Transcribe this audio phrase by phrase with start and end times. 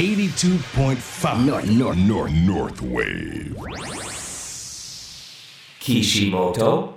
[0.00, 3.54] 82.5 North, North, North, North Wave.
[5.78, 6.94] Kishimoto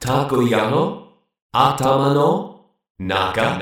[0.00, 1.08] Takoyano
[1.52, 2.60] Atamano
[2.98, 3.58] Naga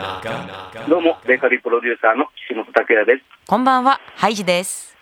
[0.88, 3.24] どうも、ベーカリープロデューサーの岸本拓也です。
[3.48, 4.96] こんばんは、ハイジです。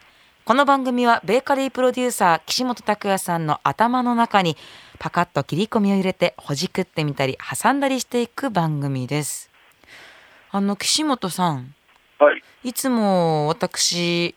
[0.47, 4.57] この番組はベーカリープロデューサー岸本拓也さんの頭の中に
[4.99, 9.51] パカッと切り込みを入れてほじくってみたり挟んだりしていく番組です。
[10.51, 11.63] あの岸本さん、は
[12.67, 12.71] い。
[12.71, 14.35] いつも私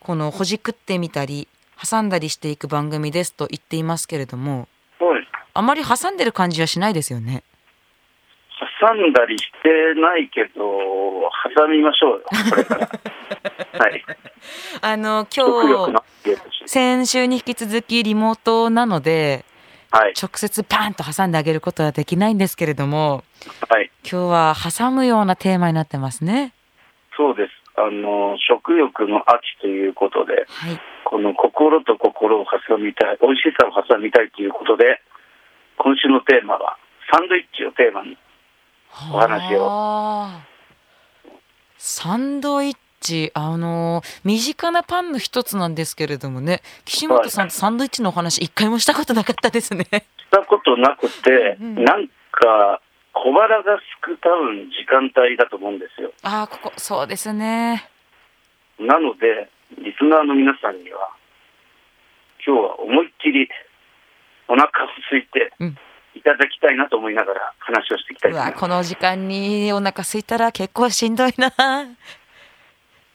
[0.00, 1.48] このほじくってみたり
[1.82, 5.28] 挟んだりしていく番組ですと言っていますけれども、はい。
[5.52, 7.42] あまり挟んでる感じはしないですよね。
[8.80, 10.60] 挟んだりしてないけど、
[11.54, 12.88] 挟みましょうよ、これから。
[13.78, 14.04] はい。
[14.80, 16.02] あの今日
[16.66, 19.44] 先週に引き続きリモートなので
[19.90, 20.14] はい。
[20.20, 23.24] 直接パンと挟んであげることはできないんですけれども
[23.68, 23.90] はい。
[24.02, 26.52] 今日は挟むようなテーマになってますね。
[27.16, 27.50] そうです。
[27.76, 30.80] あの、食欲の秋ということで、はい。
[31.04, 35.00] この心と心を挟みたい、美味しさを挟みたいということで、
[35.78, 36.78] 今週のテーマは、
[37.12, 38.16] サンドイッチをテーマに、
[39.12, 40.46] お話をはあ
[41.78, 49.84] サンドイッチ、あの身近なパンの一つなんですけれどもね、岸本さんとサンドイッチのお話一回もしたことなかったですね。
[49.84, 49.90] し
[50.30, 52.80] たことなくて、うんなんか、
[53.16, 56.12] 小腹がすく多分時間帯だと思うんですよ。
[56.22, 57.88] ああ、ここ、そうですね。
[58.78, 61.10] なので、リスナーの皆さんには、
[62.46, 63.48] 今日は思いっきり
[64.48, 65.78] お腹を空いてうん
[66.14, 68.60] いただきたいなと思いながら話をしていきたいうと思いわ、ます。
[68.60, 71.50] この時間にお腹空いたら結構しんどいな。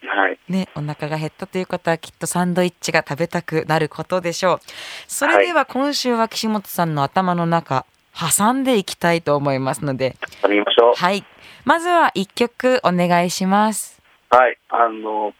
[0.04, 0.38] はい。
[0.48, 4.60] ね、お腹が減ったということはきっとサンドイッチが食べたくなることでしょう。
[5.08, 10.94] それでは今週は岸本さんの頭の中、挟んでいきたいと思いますので、やりましょう。
[10.94, 11.24] はい。
[11.64, 14.00] まずは一曲お願いします。
[14.30, 14.58] はい。
[14.68, 15.34] あの、9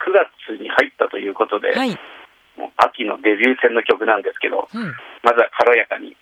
[0.47, 1.89] 月に入ったということで、はい。
[2.57, 4.93] もう秋のデビュー戦の曲なんですけど、うん。
[5.23, 6.15] まずは軽やかに、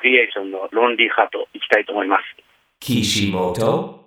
[0.00, 2.22] クリエーションのロンリーハートいきたいと思います。
[2.80, 4.00] Kishimoto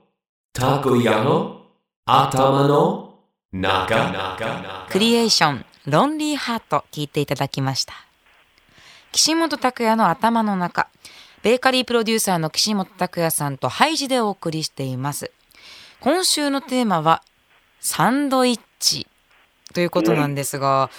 [0.54, 1.60] Takoyano
[2.08, 3.10] Atamano
[3.54, 7.94] Naga クリエーション、ロンリーハート聞いていただきました。
[9.12, 10.88] 岸本拓也の頭の中、
[11.42, 15.32] ベーカリープロデューサーの岸本拓也さんとハイジでお送りしています。
[16.02, 17.24] 今週のテーマは、
[17.80, 19.08] サンドイッチ
[19.74, 20.90] ということなんですが、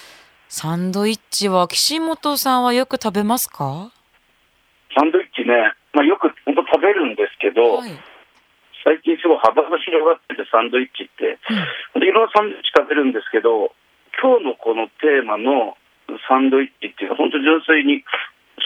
[0.49, 3.91] サンドイッチは岸本さんはよく食べますか？
[4.97, 7.91] サンドイッチね、まあ、よく本当食べるんですけど、はい。
[8.83, 11.37] 最近すごい幅が広がっててサンドイッチって、
[12.01, 13.75] いろんなサンドイッチ食べるんですけど、
[14.17, 15.77] 今日のこのテーマの
[16.27, 18.03] サンドイッチっていうのは本当純粋に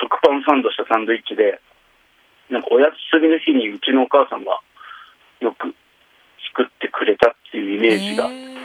[0.02, 1.60] 食パンサンドしたサンドイッチで、
[2.50, 2.92] なんかお休
[3.22, 4.60] みの日にうちのお母さんが
[5.42, 5.74] よく
[6.56, 8.56] 作ってくれたっていうイメージがえ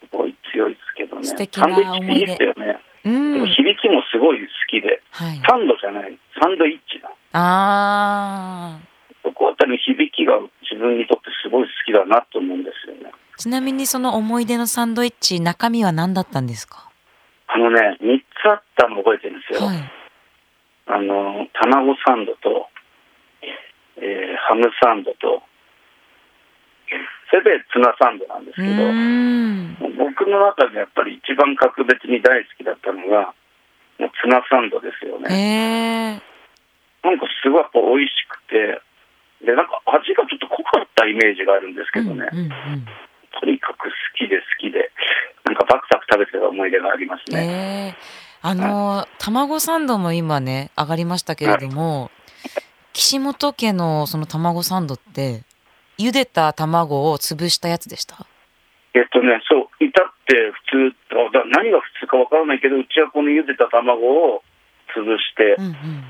[0.00, 1.24] すごい強いですけどね。
[1.24, 2.80] 素敵なサンドイッチっていいですよね。
[3.04, 3.46] ーうんでも。
[3.46, 5.42] 響きもすごい好きで、はい。
[5.46, 7.10] サンドじゃない、サンドイッチだ。
[7.32, 8.78] あ
[9.22, 13.10] そこあたりの響きが自分にとってすごい好きだなと思うんですよね。
[13.10, 16.88] ーちなみにその思い出のサンドイッチ、中身は何だったんですか？
[17.48, 19.66] あのね、3つあったの覚えてるんですよ。
[19.66, 19.78] はい。
[20.86, 22.68] あの、卵サンドと、
[23.96, 25.42] えーハムサンドと、
[27.30, 28.84] せべツナサンドなんですうけど。
[29.96, 33.34] 僕の中でやっぱり一番格別に大好きだったのが、
[33.98, 35.28] もうツナサンドですよね。
[35.32, 38.80] ええなんかすごいやっぱ美味しくて、
[39.44, 42.86] で、なんか味がちょっと濃かったイメージがあるんですけどね、うんうんうん
[43.34, 44.92] とにかく好きで好きで、
[45.44, 47.92] なんかバクバク食べてた思い出がありますね。
[47.92, 52.10] ええあの卵サンドも今ね上がりましたけれども、
[52.92, 55.44] 岸本家のその卵サンドって
[55.96, 58.26] 茹でた卵を潰したやつでした？
[58.92, 59.92] えっとね、そう、至っ
[60.28, 64.42] て普通、だ何が普通かわからないけど、うちはこの茹でた卵を
[64.94, 65.64] 潰してう、ん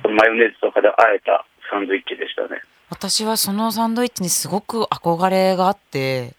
[0.08, 2.60] うんマヨネーズとかで和えたサンドイッチでしたね。
[2.90, 6.34] 私はそのサンドイッチにすごく憧れがあって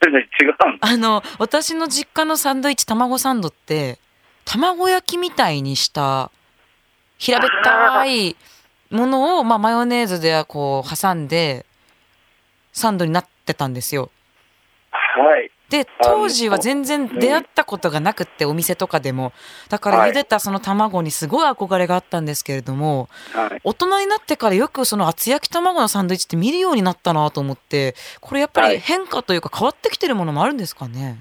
[0.00, 0.54] 違う。
[0.80, 3.98] あの私の実家のサンドイッチ卵サンドって
[4.52, 6.32] 卵焼きみたいにした
[7.18, 8.34] 平べったい
[8.90, 11.64] ものを、まあ、マヨネーズでこう挟んで
[12.72, 14.10] サンドになってたんですよ。
[14.90, 15.52] はい。
[15.68, 19.32] で当時は全然出会ったことがなくってお店とかでも
[19.68, 23.60] だからはい茹でたその卵にすごい憧れがあったんですけれどもはい。
[23.62, 31.18] 大人になってからよくその厚焼き卵のサンドイッチって見るようになったなと思ってこれやっぱりはい変化というか変わってきてるものもあるんですかね？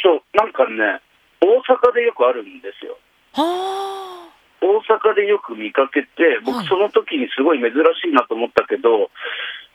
[0.00, 1.00] そう、なんかね、
[1.40, 2.98] 大阪でよくあるんですよ。
[3.32, 4.30] は
[4.60, 7.70] 大阪でよく見かけて、僕はいその時にすごい珍
[8.02, 9.10] しいなと思ったけど、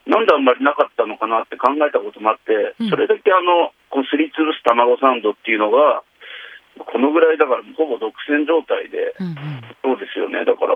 [0.05, 6.03] なんであんまりなかったのかなって考えたこともあって、うんそれだけあの、こうすりつぶす卵サンドっていうのが、
[6.75, 9.35] このぐらいだからほぼ独占状態で、うんうん。
[9.83, 10.43] そうですよね。
[10.43, 10.75] だから、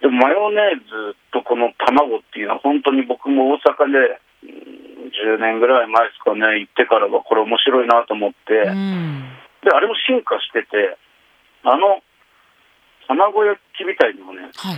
[0.00, 4.84] でもマヨネーズとこの卵っていうのは本当に僕も大阪で、うん
[5.14, 9.22] 10年ぐらい前ですかね、行ってからはこれ面白いなと思って、うん。
[9.64, 10.98] で、あれも進化してて、
[11.64, 12.02] あの、
[13.08, 14.76] 卵焼きみたいにもね、はい。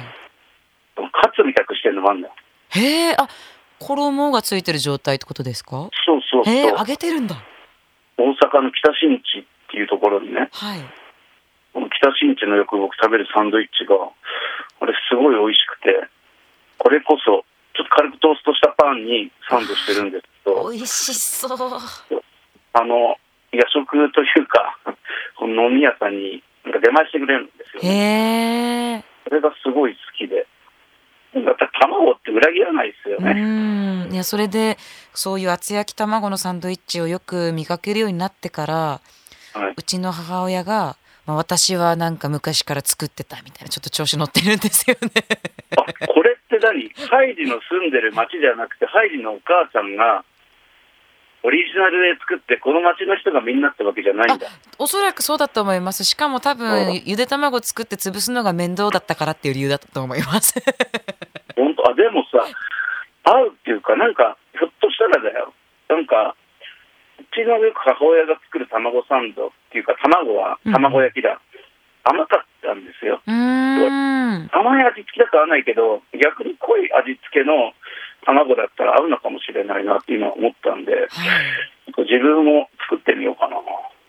[1.13, 2.35] カツみたくしてるのもあるんだよ。
[2.71, 3.29] へえ、あ、
[3.79, 5.91] 衣がついてる状態ってことですか？
[6.07, 6.55] そうそうそう。
[6.79, 7.37] 揚げてるんだ。
[8.17, 10.81] 大阪の北新地っていうところにね、はい。
[11.75, 13.95] この北新地のよく僕食べるサンドイッチが、
[14.81, 16.09] あれすごい美味しくて、
[16.79, 17.45] これこそ、
[17.75, 21.59] ちょっと軽くトーストしたパンにサンドしてるんですけど、美味しそう。
[22.73, 23.17] あの、
[23.53, 24.76] 夜食というか、
[25.47, 28.95] この飲み屋さんになんか出前してくれるんですよ、へね。
[28.99, 29.05] え。
[29.29, 30.45] それがすごい好きで。
[31.35, 33.35] やっぱ卵って裏切らないですようね。
[34.09, 34.13] ん。
[34.13, 34.77] いや、それで、
[35.15, 40.97] そういう厚焼き卵のサンドイッチをよく見かけるようになってから、はいうちの母親が、
[41.27, 45.11] まあ、私はなんか昔から作ってたみたいな、ちょっと調子乗ってるんですよね。
[45.77, 46.89] あ、これって何？
[47.09, 50.25] ハイジの住んでる町じゃなくて、ハイジのお母さんが、
[51.47, 54.49] オリジナルで作って、この町の人がみんなってわけじゃないんだ。
[54.81, 56.03] おそらくそうだと思います。
[56.03, 60.59] しかも多うん分、ゆで卵作って潰すのが面倒だったからっていう理由だったと思います。
[61.55, 61.89] 本当？
[61.91, 62.43] あ、でもさ、
[63.31, 65.55] 合うっていうか、なんか、ひょっとしたらだよ。
[65.89, 66.35] なんか、
[67.21, 71.41] うちのよく母親が作る卵サンドっていうか、卵はうん卵焼きだ。
[72.03, 73.21] 甘かったんですよ。
[73.27, 77.73] 甘い味付きだと合わないけど、逆に濃い味付けの
[78.27, 81.07] 卵だったら合うのかもしれないなって今思ったんで、はい。
[82.03, 83.57] 自分も作ってみようかな。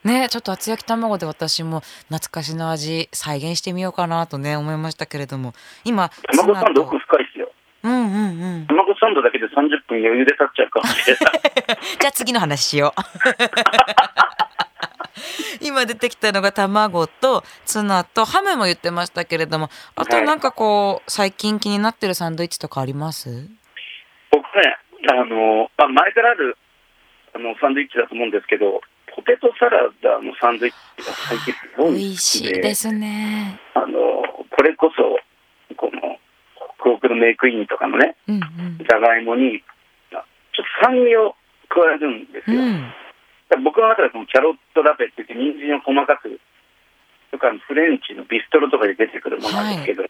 [0.03, 5.53] ねちょっと厚焼き卵で私も懐かしの味再現してみようかなとね思いましたけれども
[5.83, 7.51] 今卵サンド奥深いですよ。
[7.83, 9.49] うんうんうん卵サンドだけで30
[9.87, 11.41] 分余裕で経っちゃうかもしれない。
[11.99, 13.01] じゃあ次の話しよう
[15.65, 23.47] 今出てきたのが卵とツナとハムも言ってましたけれどもあとなんかこう最近気になってるサンドイッチとかあります？
[24.31, 24.77] 僕ね、
[25.09, 26.57] あの、まあ、前からある
[27.33, 28.81] あのサンドイッチだと思うんですけど、
[29.13, 33.59] ポテトサラダのサンドイッチが最近すごい美味しいですね。
[33.73, 33.97] あの、
[34.49, 35.19] これこそ、
[35.75, 36.17] この、
[36.55, 38.77] ホクホクのメイクインとかのね、うんうん。
[38.77, 39.63] じゃがいもに、
[40.13, 41.35] あちょっと酸味を
[41.69, 42.61] 加えるんですよ。
[42.61, 43.63] うん。
[43.63, 46.39] 僕の中でこのキャロットラペって言って、人参を細かく、
[47.31, 50.03] とかフレンチのビストロとかで出てくるものなんですけど、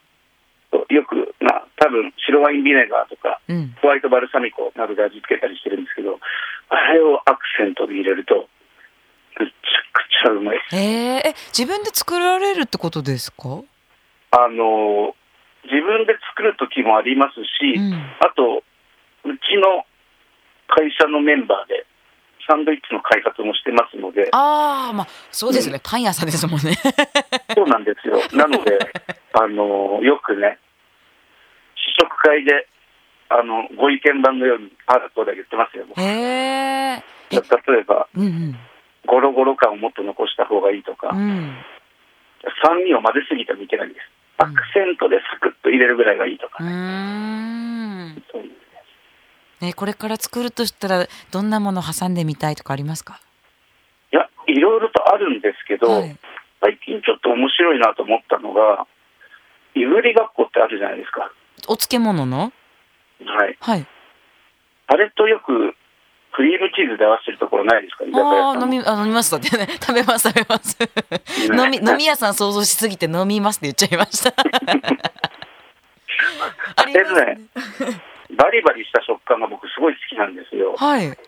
[0.89, 1.36] よく、まあ、
[1.77, 3.75] 多分白ワインビネガーとか、うん。
[3.81, 6.19] ホワイトバルサミコなどで味付けたりしてるんですけど、
[6.69, 8.49] あれをアクセントで入れると、
[9.39, 9.53] めちゃ
[9.93, 10.57] くちゃうまい。
[10.57, 10.75] です。
[10.75, 13.61] へええ自分で作られるってことですか？
[14.31, 15.15] あの、
[15.63, 17.93] 自分で作る時もありますし、うん。
[18.19, 18.63] あと、
[19.23, 19.85] うちの
[20.67, 21.85] 会社のメンバーで、
[22.49, 26.73] サンドイッチの開発もしてますので、ああまあそうですよね、パン屋さんですもんね。
[27.53, 28.19] そうなんですよ。
[28.33, 28.79] なので、
[29.33, 30.66] あの、よくね、試
[31.99, 32.67] 食会で、
[33.29, 35.85] あの、ご意見番のように、ああだこうだ言ってますよ。
[35.97, 37.03] へえ。
[37.31, 37.39] 例
[37.79, 38.55] えば、うんうん。
[39.05, 41.57] ゴロゴロ感をもっと残した方がいいとか、うん。
[42.63, 44.03] 酸味を混ぜすぎてもいけないんです。
[44.37, 46.69] アクセントでサクッと入れるぐらいがいいとかね。
[48.11, 48.23] ん。
[48.31, 48.51] そういう。
[49.65, 53.19] ねこれから作るとしたらどんなもの挟んでみたいとかありますか？
[54.13, 56.15] いや、いろいろとあるんですけど、はい。
[56.61, 58.87] 最近ちょっと面白いなと思ったのが、
[59.73, 61.31] いぶりがっこってあるじゃないですか。
[61.67, 62.51] お漬物の？
[63.25, 63.57] はい。
[63.59, 63.87] はい。
[64.87, 65.75] あれとよく、
[66.33, 68.05] クリームチーズで合わせるところないですか？
[68.13, 70.77] ああ飲みあ飲みますだってね食べます食べます。
[70.79, 70.87] ね
[71.63, 74.33] 飲み飲み屋さん想像しすぎて飲みますって言っちゃいました。
[76.75, 77.39] ありますね。
[78.37, 80.75] バリバリした食感が僕すごい好きなんですよ。
[80.77, 81.09] はい。
[81.09, 81.19] だか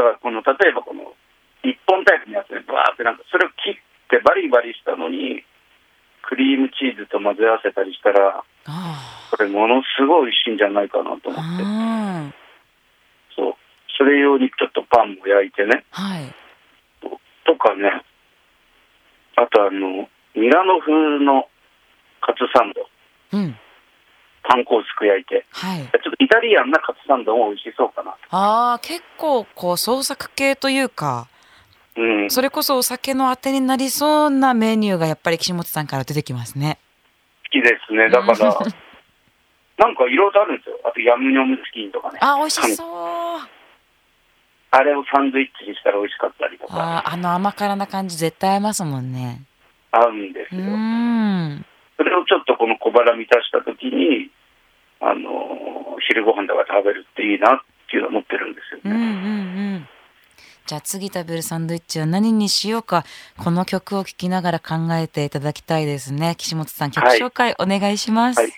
[0.00, 1.14] らこの、例えばこの、
[1.62, 3.74] 一本タイプのやつでバーってなんか、それを切っ
[4.08, 5.44] てバリバリしたのに、
[6.22, 8.44] クリームチーズと混ぜ合わせたりしたら、あ
[9.30, 11.62] これものすごい美味しいんじゃないかなと思あって。
[11.62, 12.34] うん
[13.36, 13.54] そう。
[13.98, 15.84] それ用にちょっとパンも焼いてね。
[15.90, 16.34] はい
[17.44, 18.02] とかね。
[19.36, 20.92] あとあの、ミラノ風
[21.24, 21.48] の
[22.20, 22.88] カツサンド。
[23.38, 23.56] うん
[24.44, 25.46] パン粉を薄く焼いて。
[25.52, 31.28] はいちょっとイタリアンなカツサンドも美味しそうかなあ結構こう創作系というか
[31.96, 32.30] うん。
[32.30, 36.78] それこそお酒のあてになりそうなメニューがやっぱり岸本さんから出てきますね。
[37.52, 38.08] 好きですね。
[38.08, 38.56] だから、
[39.78, 40.80] なんかいろいろあるんですよ。
[40.84, 42.18] あとヤムニョムチキンとかね。
[42.22, 43.48] あ、美味しそう。
[44.74, 49.42] あれをサンドイッチにしたら美味しかったりとか、あー、あの甘辛な感じ絶対合いますもんね。
[49.90, 50.62] 合うんですよ。
[50.62, 51.64] ん。
[51.98, 54.30] それをちょっとこの小腹満たした時に、
[55.00, 59.08] あの、昼ご飯とか食べるっていいなっていうのを思ってるんですようんうんね。
[59.76, 59.88] うん。
[60.66, 63.04] じゃあ次食べるサンドイッチは何にしようか、
[63.38, 66.34] この曲を聴きながら考えていただきたいですね。
[66.38, 68.40] 岸本さん、曲はい紹介お願いします。
[68.40, 68.52] はい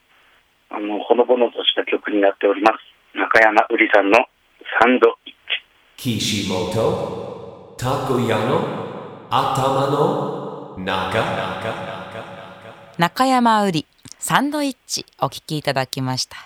[0.71, 2.79] あの、ほのぼのとした曲になっております。
[3.17, 4.19] 中山うりさんの
[4.81, 5.35] サンドイッ
[5.97, 6.19] チ。
[6.19, 8.85] 岸本たこやの
[9.31, 11.23] 頭の中
[12.99, 13.87] 中山うり、
[14.19, 16.37] サンドイッチお聴きいただきました。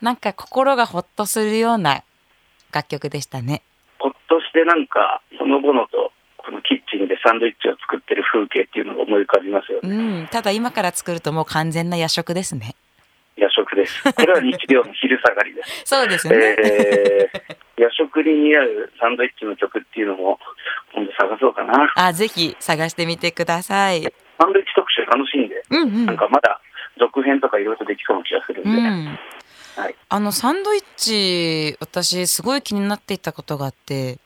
[0.00, 2.04] なんか心がほっとするような
[2.72, 3.62] 楽曲でしたね。
[4.36, 10.24] ほっとしてなんか、ほのぼのと、このキッチンでサンドイッチを作ってる風景っていうのが思い浮かびますようね。
[10.24, 10.28] ん。
[10.28, 12.76] ただ今から作るともう完全な夜食ですね。
[13.36, 14.02] 夜食です。
[14.04, 15.82] これは日曜の昼下がりです。
[15.84, 16.36] そうですね。
[16.36, 20.38] えー、夜食に似合うサンドイッチの曲っていうのも、
[20.94, 21.92] 今度探そうかな。
[21.96, 24.02] あ、ぜひ探してみてください。
[24.02, 26.06] サンドイッチ特集楽しいんで、うんうん。
[26.06, 26.60] なんかまだ
[26.98, 29.18] 続編とかいろいろとできそうな気がするんで、うん。
[29.76, 29.94] はい。
[30.08, 34.18] あのサンドイッチ私すごい気になっていたことがあってはい。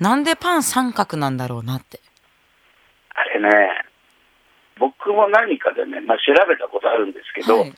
[0.00, 2.00] なんでパン三角なんだろうなって。
[3.14, 3.50] あれね、
[4.78, 7.72] 僕も何かでね、まあ、調べたことあるんですけど、はい、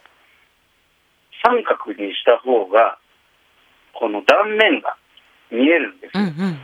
[1.44, 2.98] 三角にした方が、
[3.94, 4.96] この断面が
[5.50, 6.24] 見えるんですよ。
[6.24, 6.58] うんうん。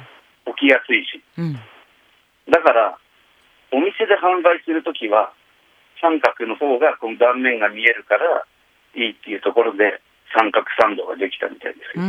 [0.55, 1.23] 起きやすいし。
[1.38, 1.55] うん。
[2.50, 2.99] だから、
[3.73, 5.33] お店で販売するときは、
[6.00, 8.45] 三角の方がこの断面が見えるから
[8.95, 10.00] いいっていうところで、
[10.37, 12.03] 三角サンドができたみたいですう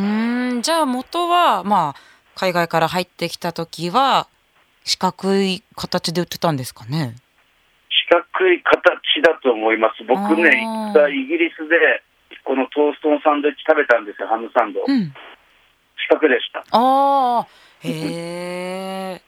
[0.58, 4.28] んじゃあ元はまあ海外から入ってきた時は
[4.84, 7.16] 四角い形で売ってたんですかね？
[7.90, 10.04] 四角い形だと思います。
[10.04, 10.64] 僕ね、
[11.12, 12.04] イギリスで、
[12.44, 14.84] このトーストのサンドイッチ食べたんですよ、ハムサンド。
[14.86, 15.14] うん
[15.98, 16.60] 四角でした。
[16.72, 17.48] ああ
[17.82, 17.90] へ
[19.18, 19.22] え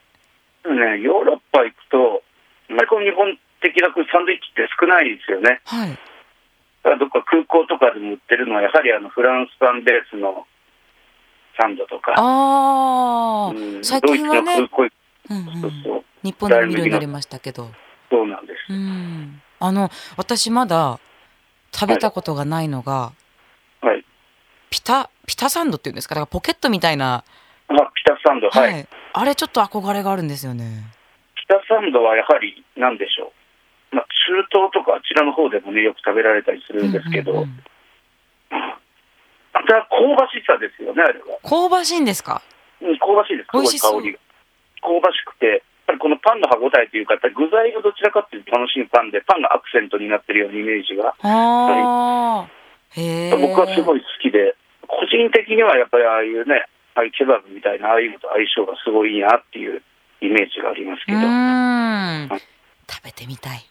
[0.68, 2.22] ね、ヨーロッパ行くと、
[2.70, 5.60] あんまりこの日本的なサンドイッチって少ないですよね。
[5.64, 5.90] はい
[6.84, 10.46] だからどっか空港とかでも売ってるのは、やはりあのフランスパンベースの
[11.60, 13.84] サンドとか、ああ、うん。
[13.84, 14.90] 最ドイツ近はねの空港行
[15.30, 17.70] うんうん、そう日本でも見るようになりましたけど。
[18.10, 18.72] そうなんです。
[18.72, 19.42] うん。
[19.58, 21.00] あの私まだ
[21.72, 23.12] 食べたことがないのが、
[23.82, 24.04] はい。
[24.70, 26.14] ピタピタサンドっていうんですか？
[26.14, 27.22] だからポケットみたいな、あ、
[27.72, 28.88] ピタサンド、はい。
[29.12, 30.84] あれちょっと憧れがあるんですよね。
[31.34, 33.32] ピタサンドはやはり、なんでしょ
[33.92, 33.96] う。
[33.96, 37.54] まあ、中東とかあちらの方でもね、よく食べられたりするんですけど、うんうんうんま
[39.66, 41.38] た香ばしさですよね、あれは。
[41.42, 42.42] 香ばしいんですか？
[42.80, 44.00] うん、香ばしいです、すごい美味しそう。
[44.00, 44.18] 香りが。
[44.80, 52.48] 香ばしくて、やっぱりこのパンの歯ごたえというか、やっぱり具材がどちらかっていうと楽しむパンで、パンがアクセントになってるようなイメージが、ああ
[52.94, 54.54] へえ僕はすごい好きで、
[54.86, 59.82] 個人的にはやっぱりああいうね、ああいうケバブみたいな、ああいうのと相性がすごいいいなっていう
[60.20, 62.28] イメージがありますけど、うーん。
[62.28, 62.40] はい。
[62.90, 63.64] 食べてみたい。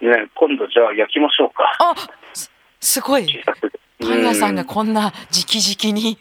[0.00, 1.64] ね、今度じゃあ焼きましょうか。
[1.80, 1.94] あ
[2.34, 2.50] す
[2.80, 3.24] すごい。
[3.24, 6.18] 小さくでパン屋さんがうこんな直々に？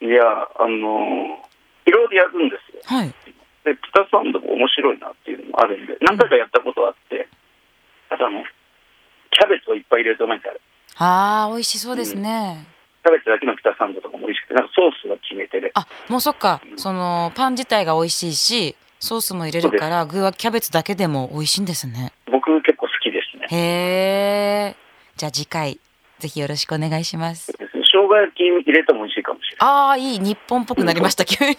[0.00, 0.22] いや、
[0.58, 1.46] あのー
[1.88, 2.82] いろいろやるんですよ。
[2.84, 3.08] はい。
[3.64, 7.28] で、ピタサンドも面白いなっていうのもあるんで、何回かやったことあって、
[8.08, 10.50] ただあの、キャベツをいっぱい入れるとなんか、
[10.98, 12.66] あー美味しそうですね、
[13.04, 16.60] キャベツだけのピタサンドとかも美味しくて、なんかソースが決め手で、あもうそっか。
[16.76, 22.12] そのパン自体が美味しいしソースも入れるから具はキャベツだけでも美味しいんですね。
[22.30, 23.46] 僕結構好きですね。
[23.50, 24.76] へえ
[25.16, 25.78] じゃあ次回
[26.18, 27.52] ぜひよろしくお願いします。
[27.58, 29.68] 生姜焼き入れても美味しいかもしれない。
[29.68, 31.54] ああいい日本っぽくなりました急に。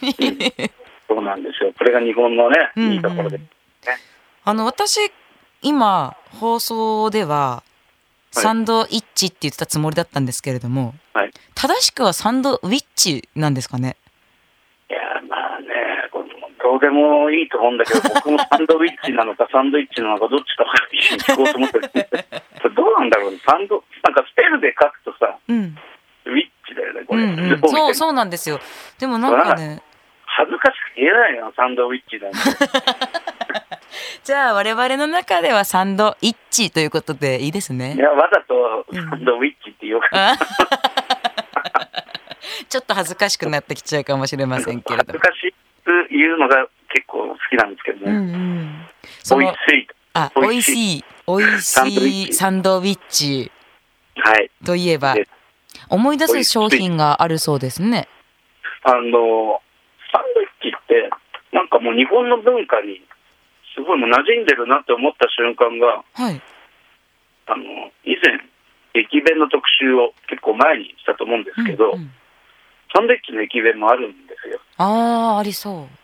[1.07, 1.71] そうなんですよ。
[1.77, 2.85] これが日本のね、うん。
[2.85, 3.39] うんいいところで。
[4.43, 4.99] あの私
[5.61, 7.63] 今放送では
[8.31, 11.31] サンドイッチって言ってたつもりだったんですけれども、はい。
[11.55, 13.97] 正しくはサンドウィッチなんですかね？
[16.67, 21.89] どうでもいいと思うんだけど、 僕もサンドウィッチなのか、サンドイッチなのか、どっちか一緒に聞こうと思ってる。
[22.75, 25.77] どうなんだろうね、サンド、なんかスペルで書くとさ、うん。
[26.25, 27.23] ウィッチだよね、これ。
[27.23, 27.59] うんうん。
[27.69, 28.59] そうそうなんですよ。
[28.99, 29.81] でもなんかね。
[30.25, 32.37] 恥ずかしくて言えないよ、サンドウィッチなんて。
[34.23, 40.31] じゃあ我々の中ではサンドイッチということでいいですいねや、わざとサンドウィッチって言おうかな。
[40.33, 40.37] あ
[42.69, 45.13] ちょっと恥ずかしくなってきちゃうかもしれませんけれども。
[45.13, 45.66] 恥ずかしく
[46.17, 48.37] 言うのが結構好きなんですけどうんうね。
[48.37, 48.87] ん
[49.23, 49.87] その美味しい。
[50.13, 53.51] あ美味美味ししい美味しいチサンドウィッチ
[54.15, 54.49] はい。
[54.65, 55.15] といえば
[55.89, 58.07] 思い出す商品があるそうですね
[58.83, 59.61] あの、
[60.11, 61.09] サンドイッチって、
[61.51, 63.01] なんかもう日本の文化に
[63.75, 66.41] すごいもう馴染んでるなって思った瞬間が、はい
[67.47, 67.63] あの、
[68.03, 68.39] 以前、
[68.93, 72.11] 駅弁の特集を結構前にしたと思うんですけど、うんうん
[72.95, 74.61] サンドイッチの駅弁もあるんですよ。
[74.77, 75.97] ああありそう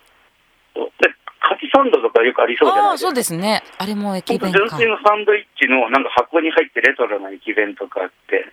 [0.74, 3.14] で、カツサンドとかよくありそうじゃないですかそう。
[3.14, 8.46] ですねあれも駅弁か純粋のサンドイッチのなんか箱に入ってレトロな駅弁とかあって、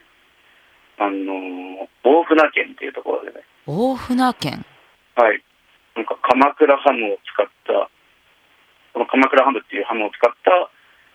[0.98, 4.64] あの、大船県っていうところでね、大船県。
[5.16, 5.42] はい。
[5.96, 7.90] なんか鎌倉ハムを使った、
[8.92, 10.70] この鎌倉ハムっていうハムを使った、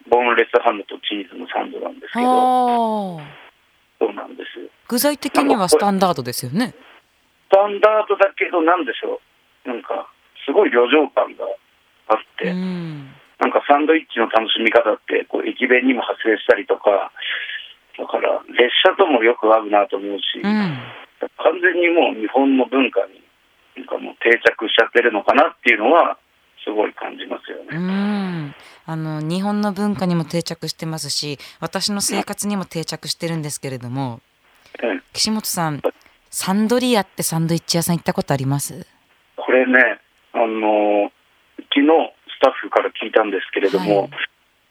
[0.09, 3.45] ボーンレスハムとチーズのサンドなんですけど、ああ。
[3.99, 4.69] そうなんですよ。
[4.87, 6.73] 具材的にはスタンダードですよね。
[7.49, 9.21] スタンダードだけど、なんでしょ
[9.65, 9.69] う。
[9.69, 10.09] なんか、
[10.45, 11.45] すごい旅情感が
[12.07, 13.11] あって、うん。
[13.39, 17.11] なんかサンドイッチの楽しみ方って、こう、駅弁にも発生したりとか、
[17.97, 20.51] だから、列車ともよく合うなと思うし、うん。
[21.37, 23.23] 完全にもう日本の文化に、
[23.75, 26.17] なんかもう定着しちゃってるのかなっていうのは、
[26.63, 27.77] すごい感じますようね。
[27.77, 28.55] ん。
[28.85, 34.21] あの、日本の文化にも定着してますし、私の生活にも定着してるんですけれども、
[34.81, 35.81] うん岸本さん、
[36.29, 38.85] サンドリアってサンドイッチ屋さん行ったことあります？
[39.37, 40.01] これね、
[40.35, 41.11] あの、
[41.73, 41.87] 昨日
[42.27, 44.09] スタッフから聞いたんですけれども、はい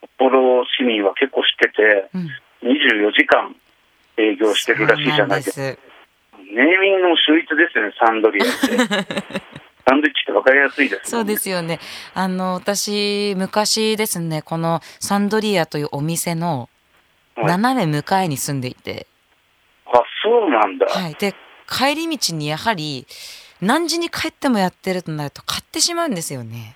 [0.05, 2.29] 札幌市民は結構知ってて、うん。
[2.65, 3.55] 24時間
[4.17, 5.81] 営業してるらしいじゃないですか。
[6.37, 8.55] ネーミングも秀逸ですよね、サンドリアって。
[9.87, 11.79] サンドイッチって分かりやすいです、そうですよね。
[12.13, 16.69] あの、私、昔ですね、このサンドリアというお店の
[17.35, 19.07] はい斜め向かいに住んでいて、
[19.87, 20.87] あ、そうなんだ。
[20.87, 21.15] はい。
[21.15, 21.33] で、
[21.67, 23.05] 帰り道にやはり、
[23.61, 26.75] 何時に帰ってもやってるとなると買ってしまうんですよね。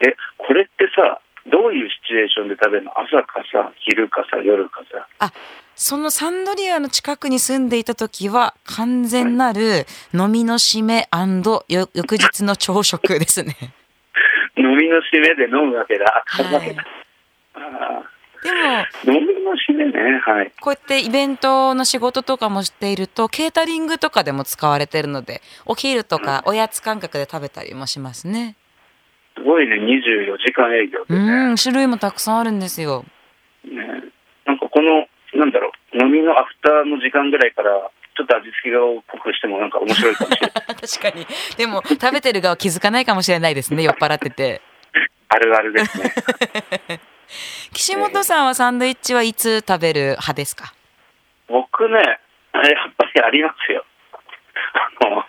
[0.00, 2.92] え、これってさ、どういうシチュエーションで食べるの？
[2.98, 5.06] 朝かさ、昼かさ、夜かさ？
[5.18, 5.32] あ、
[5.74, 11.08] そのサンドリアの近くに住んでいた時は、完全なる飲みの締め
[11.68, 13.56] よ翌日の朝食ですね。
[14.56, 16.24] 飲みの締めで飲むわけだ。
[16.26, 16.84] あ、はいわけだ。
[17.54, 18.02] あ
[18.44, 19.18] でも、
[19.90, 20.52] ね、はい。
[20.60, 28.56] こうやってイベントの仕事とかもしていると、ケータリングとかでも使われてるので、お昼とかおやつ感覚で食べたりもしますね。
[29.36, 31.20] すごいね、24時間営業でね。
[31.50, 33.04] うん、種類もたくさんあるんですよ。
[33.64, 33.72] ね
[34.46, 35.06] なんかこの、
[35.38, 40.76] なんだろう、飲みのアフターの時間ぐらいから、ちょっと味付けが濃くしてもなんか面白いかもしれない。
[40.76, 41.26] 確かに。
[41.56, 44.60] でも、食べてる側気づかないかもしれないですね、酔っ払ってて。
[45.28, 46.12] あるあるですね。
[47.74, 50.72] 岸本さんはサンドイッチはいつ食べる派ですか？
[51.48, 52.14] 僕ね、やっ
[52.96, 53.84] ぱりありますよ。
[55.00, 55.22] あの、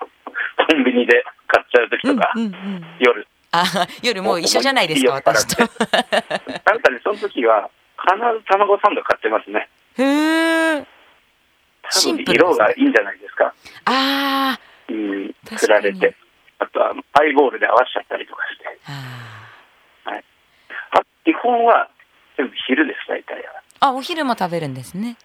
[0.67, 2.85] コンビニで買っちゃう時とか、うんうん。
[2.99, 3.27] 夜。
[3.51, 3.63] あ、
[4.03, 5.63] 夜もう一緒じゃないですか、私と。
[5.63, 5.69] なん
[6.79, 9.67] かね、その時は、必ず卵サンド買ってますね。
[9.97, 10.03] へ
[10.77, 10.85] え。
[11.81, 13.53] 多分シンプルね色がいいんじゃないですか。
[13.85, 16.15] あうん、振られて。
[16.59, 18.65] あとは、ハイボールで合わせちゃったりとかして。
[18.87, 18.93] ー
[20.05, 20.21] あ
[20.91, 21.89] あ基本は、
[22.37, 23.45] 全部昼です、大体。
[23.79, 25.17] あ、お昼も食べるんですね。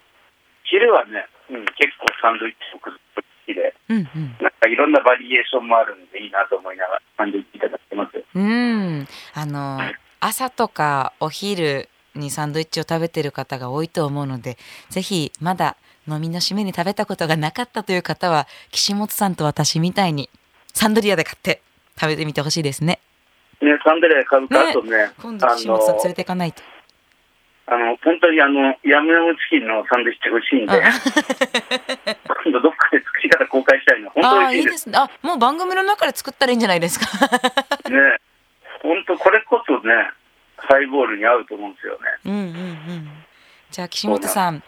[0.65, 4.37] 昼はね、うん、結構サンドイッチ食好きで、うんうん。
[4.41, 8.25] なんかいろんなバリエーションもあるんでいいなと思いながらサンドイッチいただいてます。
[8.35, 9.07] うん。
[9.35, 9.81] あの、
[10.21, 14.59] 朝とかお昼にサンドイッチを食べてる方が多いと思うので、
[14.91, 15.77] ぜひまだ
[16.09, 20.29] 飲みの締めに食べたことがなかったという方は、岸本さんと私みたいに
[20.73, 21.63] サンドリアで買って
[21.99, 23.01] 食べてみてほしいですね。
[23.61, 26.63] ね、サンドリア買うか、ねあとね、今度岸本さん連れ、ていかないと。
[27.71, 30.75] あの、本当にあの、ヤムヤムチキンのサンドイッチ美味しいんで、
[32.43, 34.11] 今度どっかで作り方公開したいの。
[34.11, 34.63] 本当ああ、美味しいで。
[34.63, 34.99] いいですすね。
[34.99, 37.07] あ、もう番組の中で作ったらいいんじゃないですか。
[37.07, 38.19] ね。
[38.83, 40.11] 本当これこそね、
[40.57, 41.99] ハイボールに合うと思うんですよね。
[42.25, 43.09] うんうんうん。
[43.71, 44.65] じゃあ岸本さん、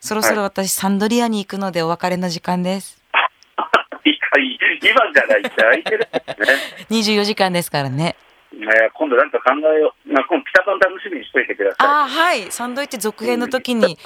[0.00, 3.02] そろそろ私サンドリアに行くのでお別れの時間です。
[4.06, 6.22] いい今じゃないって空いてるね。
[6.90, 8.14] 24時間ですからね。
[8.58, 10.12] ね今度なんか考えよう。
[10.12, 11.86] まあ、今度ピタパン楽しみにしといてください。
[11.86, 12.50] ああ、はい。
[12.50, 13.98] サンドイッチ続編の時に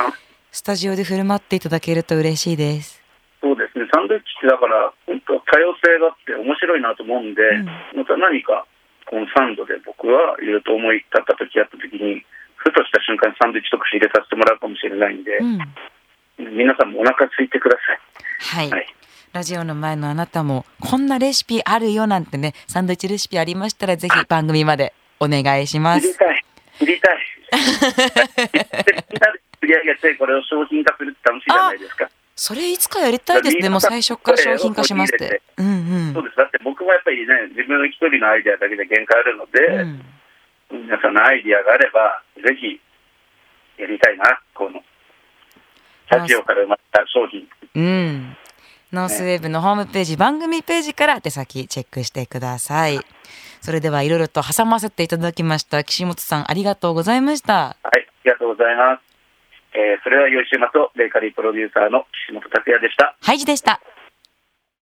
[0.51, 3.01] スタジオで振る舞っていただけると嬉しいです。
[3.41, 7.65] そうですね、サンドイッチってだから、本当多様性があって面白いなと思うんで、うん
[7.97, 8.67] また何か、
[9.07, 12.23] このサンドで僕はいろいろと思い立った時やった時に、
[12.57, 15.59] ふとした瞬間にサンドイッチ特集入れさせてもらうかもしれないんで、うん。
[16.57, 17.77] 皆さんもお腹空いてくだ
[18.51, 18.69] さい。
[18.69, 18.71] はい。
[18.71, 18.95] はい。
[19.33, 26.03] ラジオの前のあなたも、こんなレシピあるよなんてね、サンドイッチレシピありましたら、ぜひ番組までお願いします。
[26.03, 26.45] 知りたい。
[26.81, 27.19] 知りたい。
[27.53, 32.11] みんなで釣り上げて、これを商品化するって楽しいじゃないですか。
[32.35, 33.69] それいつかやりたいですね。
[33.69, 35.43] もう最初から商品化しますって。
[35.59, 36.37] うんそうです。
[36.37, 40.81] だって僕もやっぱりね、自分の一人のアイデアだけで限界あるので、うん。
[40.81, 40.83] うん。
[40.87, 42.81] 皆さんのアイディアがあれば、ぜひ
[43.79, 44.83] やりたいな、この、
[46.09, 47.47] ラジオから生まれた商品。
[47.77, 48.37] うん。
[48.93, 52.99] ノースウェーブのホームページ、番組ページから手先チェックしてください。
[53.61, 55.85] それではいろいろと挟ませていただきました。
[55.85, 57.53] 岸本さん、ありがとうございました。
[57.55, 59.01] はい、ありがとうございます。
[59.75, 63.17] えーそれでは良い週末をベーカリープロデューサーの岸本拓也でした。
[63.21, 63.81] ハイジでした。